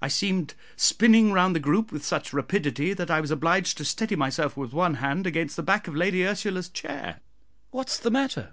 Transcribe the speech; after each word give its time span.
I 0.00 0.06
seemed 0.06 0.54
spinning 0.76 1.32
round 1.32 1.56
the 1.56 1.58
group 1.58 1.90
with 1.90 2.04
such 2.04 2.32
rapidity 2.32 2.92
that 2.92 3.10
I 3.10 3.20
was 3.20 3.32
obliged 3.32 3.76
to 3.78 3.84
steady 3.84 4.14
myself 4.14 4.56
with 4.56 4.72
one 4.72 4.94
hand 5.02 5.26
against 5.26 5.56
the 5.56 5.64
back 5.64 5.88
of 5.88 5.96
Lady 5.96 6.24
Ursula's 6.24 6.68
chair. 6.68 7.18
"What's 7.72 7.98
the 7.98 8.12
matter? 8.12 8.52